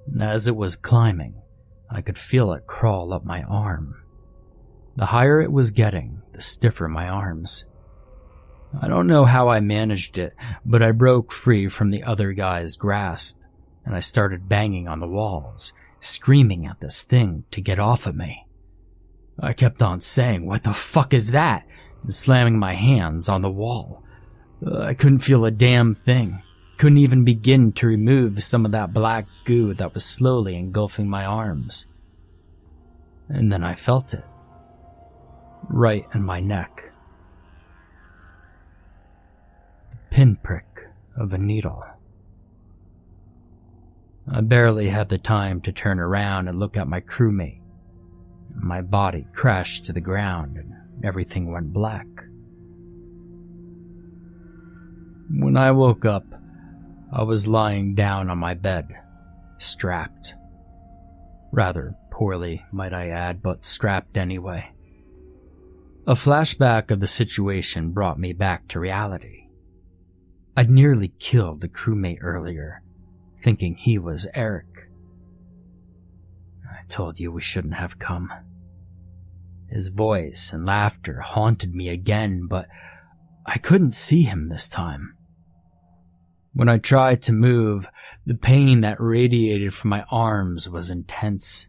[0.08, 1.36] And as it was climbing,
[1.90, 4.02] I could feel it crawl up my arm.
[4.96, 7.66] The higher it was getting, the stiffer my arms.
[8.80, 10.34] I don't know how I managed it,
[10.66, 13.40] but I broke free from the other guy's grasp,
[13.86, 18.16] and I started banging on the walls, screaming at this thing to get off of
[18.16, 18.46] me.
[19.40, 21.66] I kept on saying, What the fuck is that?
[22.04, 24.04] and slamming my hands on the wall.
[24.66, 26.42] Uh, I couldn't feel a damn thing.
[26.78, 31.26] Couldn't even begin to remove some of that black goo that was slowly engulfing my
[31.26, 31.86] arms.
[33.30, 34.24] And then I felt it
[35.82, 36.92] right in my neck.
[39.90, 41.84] The pinprick of a needle.
[44.32, 47.62] I barely had the time to turn around and look at my crewmate.
[48.54, 50.72] My body crashed to the ground and
[51.04, 52.06] everything went black.
[55.32, 56.26] When I woke up,
[57.12, 58.88] I was lying down on my bed,
[59.58, 60.36] strapped.
[61.52, 64.70] Rather poorly, might I add, but strapped anyway.
[66.08, 69.50] A flashback of the situation brought me back to reality.
[70.58, 72.82] I'd nearly killed the crewmate earlier,
[73.44, 74.90] thinking he was Eric.
[76.68, 78.32] I told you we shouldn't have come.
[79.70, 82.66] His voice and laughter haunted me again, but
[83.46, 85.16] I couldn't see him this time.
[86.54, 87.86] When I tried to move,
[88.26, 91.68] the pain that radiated from my arms was intense.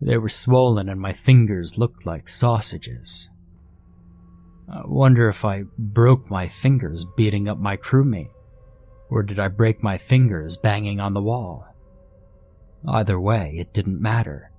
[0.00, 3.28] They were swollen and my fingers looked like sausages.
[4.68, 8.30] I wonder if I broke my fingers beating up my crewmate,
[9.10, 11.66] or did I break my fingers banging on the wall?
[12.86, 14.50] Either way, it didn't matter.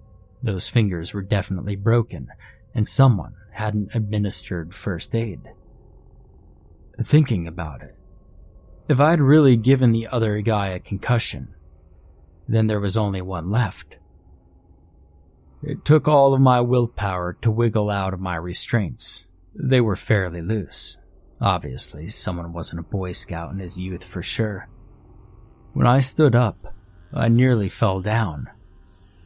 [0.43, 2.27] Those fingers were definitely broken,
[2.73, 5.41] and someone hadn't administered first aid.
[7.03, 7.95] Thinking about it,
[8.87, 11.55] if I'd really given the other guy a concussion,
[12.47, 13.95] then there was only one left.
[15.63, 20.41] It took all of my willpower to wiggle out of my restraints they were fairly
[20.41, 20.97] loose.
[21.41, 24.69] Obviously, someone wasn't a Boy Scout in his youth for sure.
[25.73, 26.73] When I stood up,
[27.13, 28.49] I nearly fell down.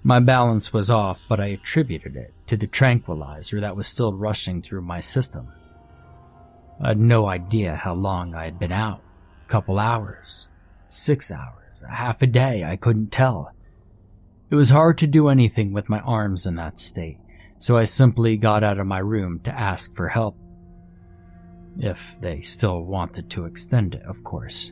[0.03, 4.61] My balance was off, but I attributed it to the tranquilizer that was still rushing
[4.61, 5.49] through my system.
[6.81, 9.01] I had no idea how long I had been out.
[9.45, 10.47] A couple hours,
[10.87, 13.51] six hours, a half a day, I couldn't tell.
[14.49, 17.17] It was hard to do anything with my arms in that state,
[17.59, 20.37] so I simply got out of my room to ask for help.
[21.77, 24.71] If they still wanted to extend it, of course.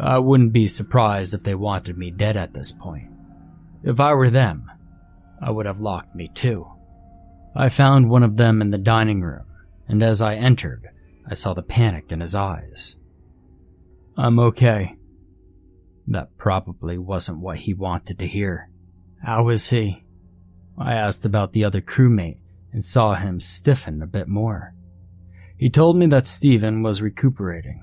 [0.00, 3.10] I wouldn't be surprised if they wanted me dead at this point.
[3.82, 4.70] If I were them,
[5.42, 6.66] I would have locked me too.
[7.54, 9.46] I found one of them in the dining room,
[9.88, 10.86] and as I entered,
[11.28, 12.96] I saw the panic in his eyes.
[14.18, 14.96] I'm okay.
[16.08, 18.70] That probably wasn't what he wanted to hear.
[19.24, 20.05] How is he?
[20.78, 22.38] I asked about the other crewmate
[22.72, 24.74] and saw him stiffen a bit more.
[25.56, 27.82] He told me that Stephen was recuperating.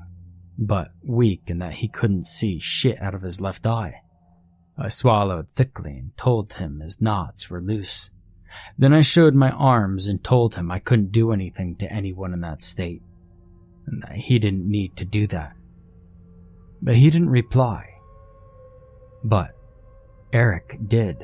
[0.57, 4.01] but weak and that he couldn't see shit out of his left eye.
[4.77, 8.09] I swallowed thickly and told him his knots were loose.
[8.77, 12.41] Then I showed my arms and told him I couldn't do anything to anyone in
[12.41, 13.01] that state,
[13.87, 15.53] and that he didn't need to do that.
[16.81, 17.85] But he didn't reply.
[19.23, 19.55] But
[20.31, 21.17] Eric did.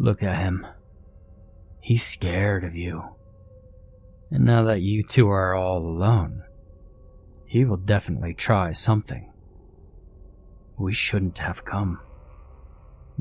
[0.00, 0.64] Look at him.
[1.80, 3.02] He's scared of you.
[4.30, 6.44] And now that you two are all alone,
[7.46, 9.32] he will definitely try something.
[10.78, 11.98] We shouldn't have come.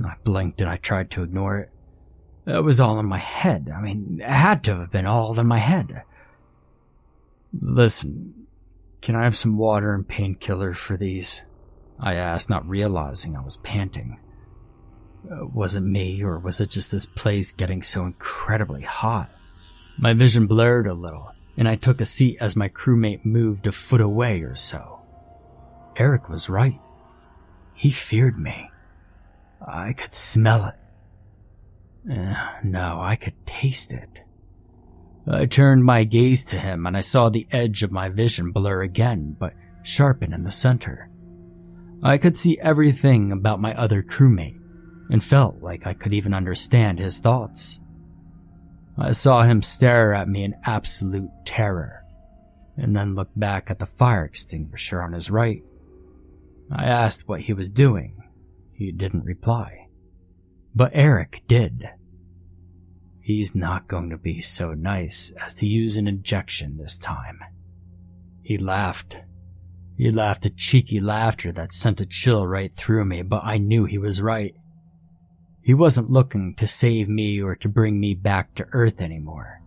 [0.06, 1.72] I blinked and I tried to ignore it.
[2.46, 3.74] It was all in my head.
[3.76, 6.04] I mean, it had to have been all in my head.
[7.60, 8.46] Listen,
[9.02, 11.44] can I have some water and painkiller for these?
[12.00, 14.20] I asked, not realizing I was panting.
[15.24, 19.30] Was it me, or was it just this place getting so incredibly hot?
[19.98, 23.72] My vision blurred a little, and I took a seat as my crewmate moved a
[23.72, 25.02] foot away or so.
[25.98, 26.80] Eric was right.
[27.74, 28.70] He feared me.
[29.66, 30.76] I could smell it.
[32.12, 34.22] Uh, no, I could taste it.
[35.30, 38.82] I turned my gaze to him and I saw the edge of my vision blur
[38.82, 39.54] again, but
[39.84, 41.10] sharpen in the center.
[42.02, 44.60] I could see everything about my other crewmate
[45.10, 47.80] and felt like I could even understand his thoughts.
[48.98, 52.04] I saw him stare at me in absolute terror,
[52.78, 55.64] and then look back at the fire extinguisher on his right.
[56.72, 58.22] I asked what he was doing.
[58.74, 59.88] He didn't reply.
[60.76, 61.90] But Eric did.
[63.22, 67.40] He's not going to be so nice as to use an injection this time.
[68.42, 69.18] He laughed.
[69.98, 73.86] He laughed a cheeky laughter that sent a chill right through me, but I knew
[73.86, 74.56] he was right.
[75.68, 79.62] He wasn't looking to save me or to bring me back to Earth anymore.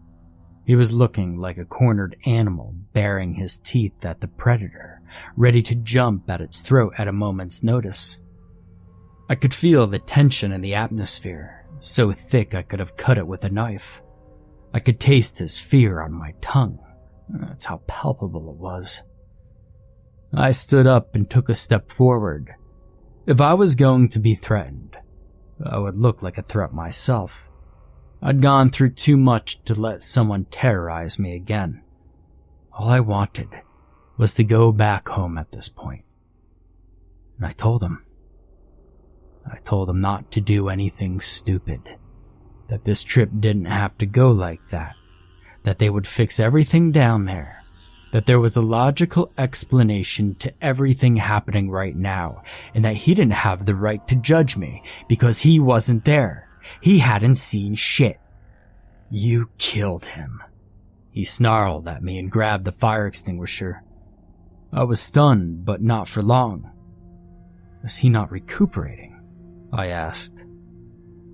[0.65, 5.03] He was looking like a cornered animal baring his teeth at the predator,
[5.37, 8.19] ready to jump at its throat at a moment's notice.
[9.29, 13.27] I could feel the tension in the atmosphere, so thick I could have cut it
[13.27, 14.01] with a knife.
[14.73, 16.79] I could taste his fear on my tongue.
[17.29, 19.03] That's how palpable it was.
[20.33, 22.55] I stood up and took a step forward.
[23.27, 24.89] If I was going to be threatened,
[25.65, 27.45] I would look like a threat myself.
[28.23, 31.83] I'd gone through too much to let someone terrorize me again.
[32.73, 33.49] All I wanted
[34.17, 36.05] was to go back home at this point.
[37.39, 38.05] And I told him.
[39.51, 41.81] I told him not to do anything stupid.
[42.69, 44.95] That this trip didn't have to go like that.
[45.65, 47.60] That they would fix everything down there
[48.13, 52.43] that there was a logical explanation to everything happening right now,
[52.75, 56.49] and that he didn't have the right to judge me because he wasn't there.
[56.81, 58.19] He hadn't seen shit.
[59.11, 60.43] You killed him.
[61.11, 63.83] He snarled at me and grabbed the fire extinguisher.
[64.73, 66.71] I was stunned, but not for long.
[67.83, 69.21] Was he not recuperating?
[69.73, 70.45] I asked.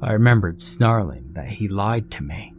[0.00, 2.54] I remembered snarling that he lied to me.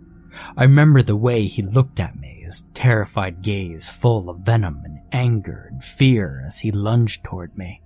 [0.55, 4.99] I remember the way he looked at me his terrified gaze full of venom and
[5.11, 7.81] anger and fear as he lunged toward me.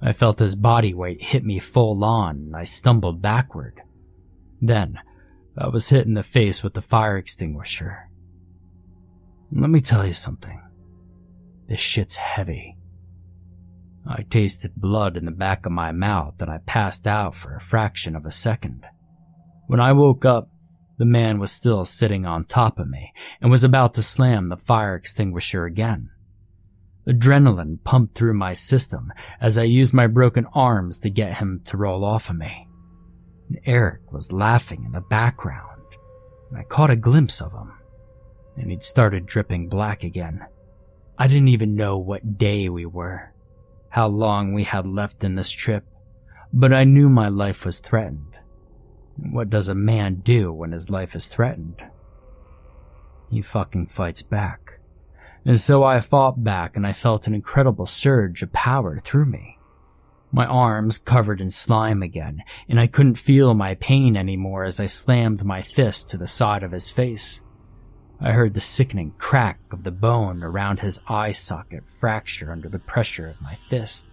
[0.00, 3.82] I felt his body weight hit me full on and I stumbled backward.
[4.60, 4.98] Then,
[5.58, 8.08] I was hit in the face with the fire extinguisher.
[9.50, 10.62] Let me tell you something.
[11.68, 12.76] This shit's heavy.
[14.06, 17.60] I tasted blood in the back of my mouth and I passed out for a
[17.60, 18.84] fraction of a second.
[19.66, 20.51] When I woke up,
[20.98, 24.56] the man was still sitting on top of me and was about to slam the
[24.56, 26.10] fire extinguisher again.
[27.06, 31.76] Adrenaline pumped through my system as I used my broken arms to get him to
[31.76, 32.68] roll off of me.
[33.48, 35.82] And Eric was laughing in the background,
[36.50, 37.72] and I caught a glimpse of him,
[38.56, 40.46] and he'd started dripping black again.
[41.18, 43.32] I didn't even know what day we were,
[43.88, 45.84] how long we had left in this trip,
[46.52, 48.31] but I knew my life was threatened.
[49.16, 51.82] What does a man do when his life is threatened?
[53.30, 54.78] He fucking fights back.
[55.44, 59.58] And so I fought back and I felt an incredible surge of power through me.
[60.30, 64.86] My arms covered in slime again, and I couldn't feel my pain anymore as I
[64.86, 67.42] slammed my fist to the side of his face.
[68.18, 72.78] I heard the sickening crack of the bone around his eye socket fracture under the
[72.78, 74.08] pressure of my fist.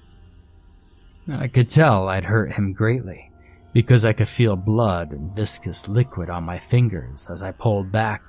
[1.32, 3.29] I could tell I'd hurt him greatly
[3.74, 8.22] because I could feel blood and viscous liquid on my fingers as I pulled back.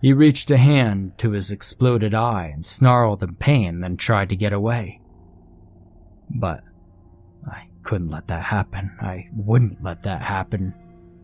[0.00, 4.36] He reached a hand to his exploded eye and snarled in pain, then tried to
[4.36, 5.00] get away.
[6.30, 6.62] But
[7.46, 8.96] I couldn't let that happen.
[9.00, 10.74] I wouldn't let that happen.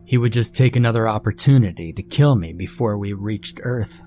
[0.05, 4.01] He would just take another opportunity to kill me before we reached Earth.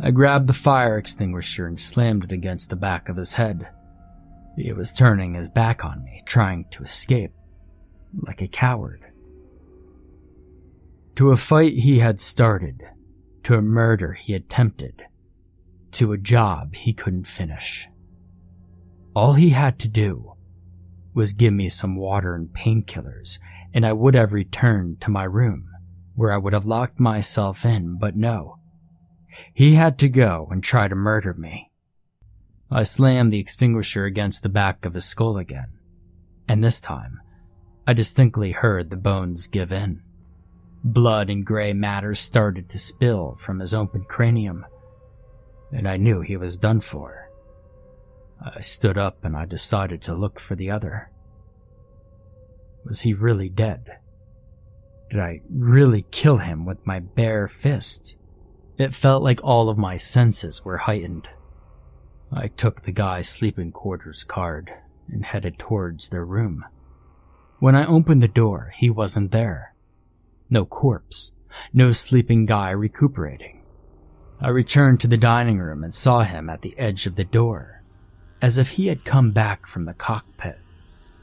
[0.00, 3.68] I grabbed the fire extinguisher and slammed it against the back of his head.
[4.56, 7.32] He was turning his back on me, trying to escape,
[8.22, 9.02] like a coward.
[11.16, 12.82] To a fight he had started,
[13.44, 15.02] to a murder he had attempted,
[15.92, 17.88] to a job he couldn't finish.
[19.14, 20.34] All he had to do
[21.14, 23.38] was give me some water and painkillers,
[23.72, 25.68] and I would have returned to my room,
[26.14, 28.58] where I would have locked myself in, but no.
[29.54, 31.70] He had to go and try to murder me.
[32.70, 35.78] I slammed the extinguisher against the back of his skull again,
[36.46, 37.20] and this time,
[37.86, 40.02] I distinctly heard the bones give in.
[40.82, 44.66] Blood and gray matter started to spill from his open cranium,
[45.72, 47.30] and I knew he was done for.
[48.40, 51.10] I stood up and I decided to look for the other.
[52.84, 53.98] Was he really dead?
[55.10, 58.16] Did I really kill him with my bare fist?
[58.78, 61.28] It felt like all of my senses were heightened.
[62.32, 64.72] I took the guy's sleeping quarters card
[65.08, 66.64] and headed towards their room.
[67.58, 69.74] When I opened the door, he wasn't there.
[70.50, 71.32] No corpse,
[71.72, 73.62] no sleeping guy recuperating.
[74.40, 77.82] I returned to the dining room and saw him at the edge of the door,
[78.42, 80.58] as if he had come back from the cockpit.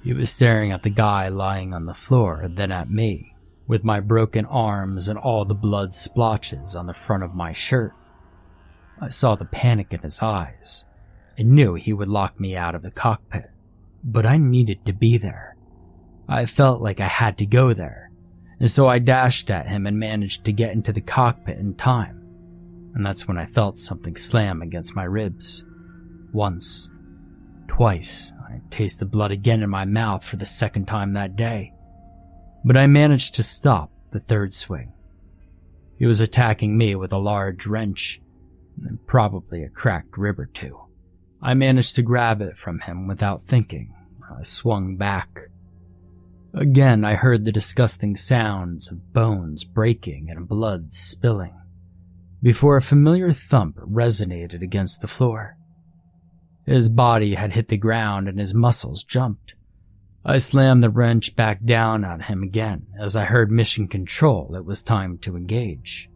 [0.04, 3.36] He was staring at the guy lying on the floor, then at me,
[3.68, 7.94] with my broken arms and all the blood splotches on the front of my shirt.
[9.00, 10.86] I saw the panic in his eyes
[11.38, 13.52] and knew he would lock me out of the cockpit,
[14.04, 15.53] but I needed to be there.
[16.28, 18.12] I felt like I had to go there,
[18.60, 22.20] and so I dashed at him and managed to get into the cockpit in time.
[22.96, 25.66] And that's when I felt something slam against my ribs.
[26.32, 26.90] Once,
[27.68, 31.74] Twice, I tasted the blood again in my mouth for the second time that day.
[32.64, 34.94] But I managed to stop the third swing.
[35.98, 38.22] He was attacking me with a large wrench,
[38.86, 40.80] and probably a cracked rib or two.
[41.42, 43.96] I managed to grab it from him without thinking.
[44.32, 45.50] I swung back.
[46.56, 51.56] Again, I heard the disgusting sounds of bones breaking and blood spilling,
[52.44, 55.58] before a familiar thump resonated against the floor.
[56.66, 59.56] His body had hit the ground and his muscles jumped.
[60.24, 64.64] I slammed the wrench back down on him again as I heard mission control it
[64.64, 66.10] was time to engage.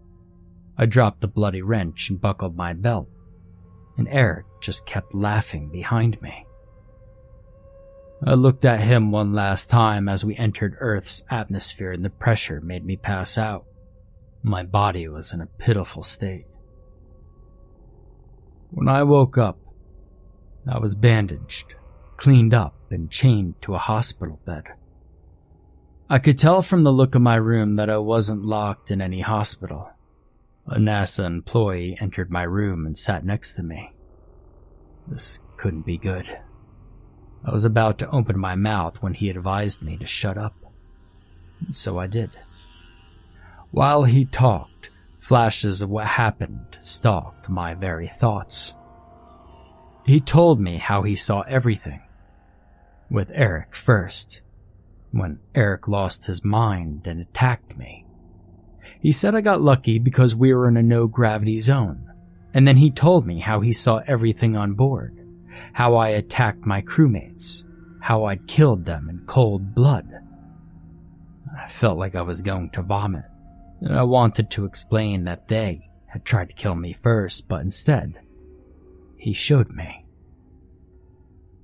[0.77, 3.09] I dropped the bloody wrench and buckled my belt,
[3.97, 6.46] and Eric just kept laughing behind me.
[8.25, 12.61] I looked at him one last time as we entered Earth's atmosphere and the pressure
[12.61, 13.65] made me pass out.
[14.41, 16.45] My body was in a pitiful state.
[18.71, 19.59] When I woke up,
[20.69, 21.75] I was bandaged,
[22.17, 24.63] cleaned up, and chained to a hospital bed.
[26.09, 29.21] I could tell from the look of my room that I wasn't locked in any
[29.21, 29.89] hospital.
[30.65, 33.91] A NASA employee entered my room and sat next to me.
[35.07, 36.25] This couldn't be good.
[37.47, 40.53] I was about to open my mouth when he advised me to shut up.
[41.69, 42.31] So I did.
[43.71, 44.89] While he talked,
[45.21, 48.75] flashes of what happened stalked my very thoughts.
[50.05, 52.01] He told me how he saw everything.
[53.09, 54.41] With Eric first,
[55.11, 58.05] when Eric lost his mind and attacked me.
[59.01, 62.11] He said I got lucky because we were in a no gravity zone,
[62.53, 65.16] and then he told me how he saw everything on board,
[65.73, 67.63] how I attacked my crewmates,
[68.01, 70.07] how I'd killed them in cold blood.
[71.57, 73.25] I felt like I was going to vomit,
[73.81, 78.19] and I wanted to explain that they had tried to kill me first, but instead,
[79.17, 80.05] he showed me.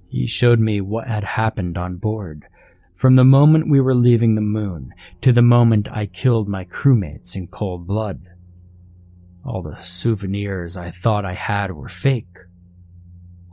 [0.10, 2.46] He showed me what had happened on board,
[2.96, 7.36] from the moment we were leaving the moon to the moment I killed my crewmates
[7.36, 8.30] in cold blood.
[9.46, 12.38] All the souvenirs I thought I had were fake.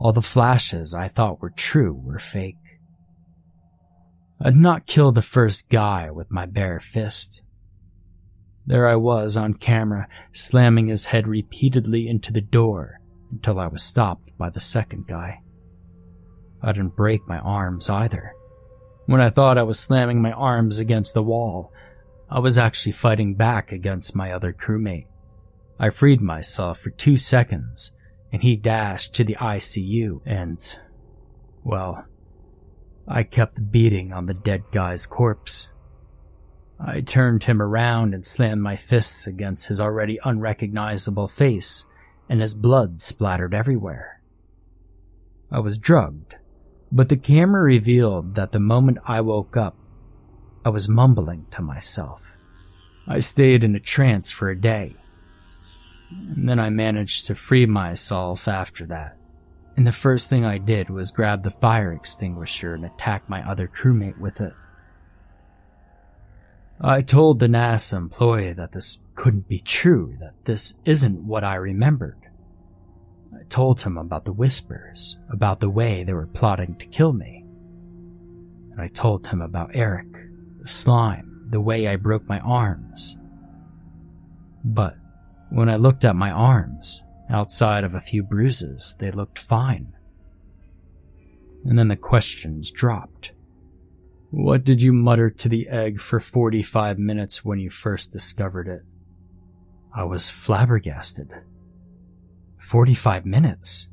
[0.01, 2.57] All the flashes I thought were true were fake.
[4.43, 7.43] I'd not killed the first guy with my bare fist.
[8.65, 12.99] There I was on camera, slamming his head repeatedly into the door
[13.31, 15.41] until I was stopped by the second guy.
[16.63, 18.33] I didn't break my arms either.
[19.05, 21.71] When I thought I was slamming my arms against the wall,
[22.27, 25.05] I was actually fighting back against my other crewmate.
[25.79, 27.91] I freed myself for two seconds,
[28.31, 30.79] and he dashed to the ICU, and,
[31.63, 32.05] well,
[33.07, 35.69] I kept beating on the dead guy's corpse.
[36.79, 41.85] I turned him around and slammed my fists against his already unrecognizable face
[42.31, 44.21] and his blood splattered everywhere.
[45.51, 46.35] I was drugged,
[46.89, 49.75] but the camera revealed that the moment I woke up,
[50.63, 52.21] I was mumbling to myself.
[53.05, 54.95] I stayed in a trance for a day.
[56.11, 59.17] And then I managed to free myself after that.
[59.77, 63.67] And the first thing I did was grab the fire extinguisher and attack my other
[63.67, 64.53] crewmate with it.
[66.79, 71.55] I told the NASA employee that this couldn't be true, that this isn't what I
[71.55, 72.17] remembered.
[73.33, 77.45] I told him about the whispers, about the way they were plotting to kill me.
[78.71, 80.07] And I told him about Eric,
[80.59, 83.17] the slime, the way I broke my arms.
[84.63, 84.95] But
[85.51, 89.93] when I looked at my arms, outside of a few bruises, they looked fine.
[91.65, 93.33] And then the questions dropped.
[94.29, 98.83] What did you mutter to the egg for 45 minutes when you first discovered it?
[99.93, 101.29] I was flabbergasted.
[102.59, 103.89] 45 minutes?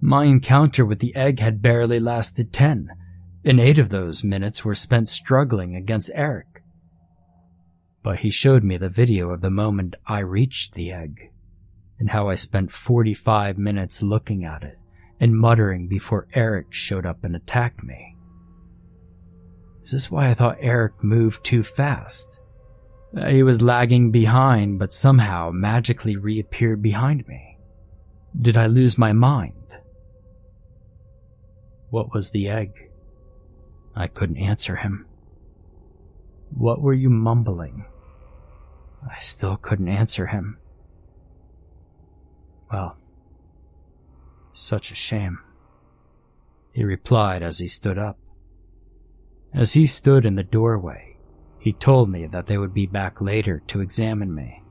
[0.00, 2.88] My encounter with the egg had barely lasted 10,
[3.44, 6.51] and eight of those minutes were spent struggling against Eric.
[8.02, 11.30] But he showed me the video of the moment I reached the egg,
[11.98, 14.78] and how I spent 45 minutes looking at it
[15.20, 18.16] and muttering before Eric showed up and attacked me.
[19.82, 22.38] Is this why I thought Eric moved too fast?
[23.16, 27.58] Uh, he was lagging behind, but somehow magically reappeared behind me.
[28.40, 29.52] Did I lose my mind?
[31.90, 32.72] What was the egg?
[33.94, 35.06] I couldn't answer him.
[36.50, 37.84] What were you mumbling?
[39.08, 40.58] I still couldn't answer him.
[42.70, 42.96] Well,
[44.52, 45.38] such a shame.
[46.72, 48.18] He replied as he stood up.
[49.54, 51.16] As he stood in the doorway,
[51.58, 54.62] he told me that they would be back later to examine me,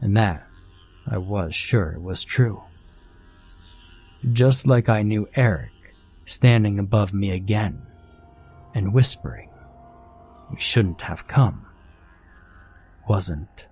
[0.00, 0.46] and that,
[1.10, 2.62] I was sure, was true.
[4.32, 5.72] Just like I knew Eric
[6.26, 7.82] standing above me again
[8.74, 9.48] and whispering,
[10.50, 11.66] We shouldn't have come,
[13.08, 13.64] wasn't